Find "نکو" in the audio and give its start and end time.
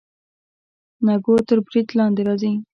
1.05-1.33